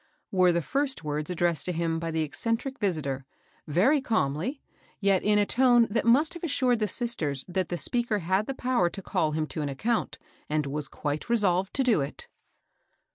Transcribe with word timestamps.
were 0.31 0.51
the 0.51 0.63
first 0.63 1.03
words 1.03 1.29
addressed 1.29 1.63
to 1.63 1.71
him 1.71 1.99
by 1.99 2.09
the 2.09 2.27
eccen* 2.27 2.31
\ 2.57 2.57
BASBABA 2.57 2.73
STRAND. 2.73 2.73
40S 2.73 2.73
trie 2.73 2.79
visitor, 2.87 3.25
very 3.67 4.01
calmly, 4.01 4.61
yet 4.99 5.21
in 5.21 5.37
a 5.37 5.45
tone 5.45 5.85
that 5.91 6.05
must 6.07 6.33
have 6.33 6.43
assured 6.43 6.79
the 6.79 6.87
sisters 6.87 7.45
that 7.47 7.69
the 7.69 7.77
speaker 7.77 8.17
had 8.17 8.47
the 8.47 8.55
power 8.55 8.89
to 8.89 9.01
call 9.03 9.33
him 9.33 9.45
to 9.45 9.61
an 9.61 9.69
account, 9.69 10.17
and 10.49 10.65
was 10.65 10.87
quite 10.87 11.29
resolved 11.29 11.75
to 11.75 11.83
do 11.83 12.01
it. 12.01 12.27